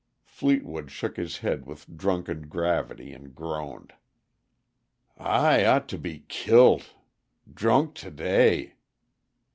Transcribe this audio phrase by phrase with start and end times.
[0.25, 3.93] Fleetwood shook his head with drunken gravity, and groaned.
[5.15, 6.95] "I ought to be killed.
[7.53, 8.77] Drunk to day!"